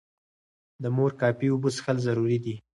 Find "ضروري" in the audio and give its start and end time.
2.07-2.37